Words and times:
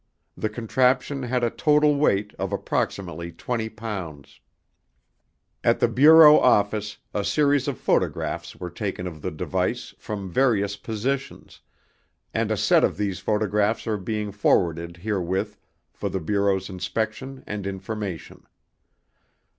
The 0.35 0.49
contraption 0.49 1.21
had 1.21 1.43
a 1.43 1.51
total 1.51 1.95
weight 1.95 2.33
of 2.39 2.51
approximately 2.51 3.31
20 3.31 3.69
pounds. 3.69 4.39
At 5.63 5.79
the 5.79 5.87
Bureau 5.87 6.39
Office 6.39 6.97
a 7.13 7.23
series 7.23 7.67
of 7.67 7.77
photographs 7.77 8.55
were 8.55 8.71
taken 8.71 9.05
of 9.05 9.21
the 9.21 9.29
device 9.29 9.93
from 9.99 10.31
various 10.31 10.75
positions, 10.75 11.61
and 12.33 12.49
a 12.49 12.57
set 12.57 12.83
of 12.83 12.97
these 12.97 13.19
photographs 13.19 13.85
are 13.85 13.97
being 13.97 14.31
forwarded 14.31 14.97
herewith 14.97 15.57
for 15.93 16.09
the 16.09 16.19
Bureau's 16.19 16.67
inspection 16.67 17.43
and 17.45 17.67
information. 17.67 18.47